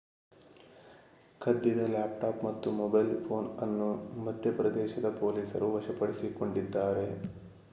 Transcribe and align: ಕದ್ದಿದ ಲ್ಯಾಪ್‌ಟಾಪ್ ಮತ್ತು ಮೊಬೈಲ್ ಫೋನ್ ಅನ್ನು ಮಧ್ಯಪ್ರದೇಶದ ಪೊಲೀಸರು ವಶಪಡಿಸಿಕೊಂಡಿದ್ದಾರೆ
ಕದ್ದಿದ 1.41 1.81
ಲ್ಯಾಪ್‌ಟಾಪ್ 1.87 2.39
ಮತ್ತು 2.43 2.71
ಮೊಬೈಲ್ 2.79 3.11
ಫೋನ್ 3.19 3.49
ಅನ್ನು 3.59 3.89
ಮಧ್ಯಪ್ರದೇಶದ 4.23 5.09
ಪೊಲೀಸರು 5.19 5.69
ವಶಪಡಿಸಿಕೊಂಡಿದ್ದಾರೆ 5.75 7.07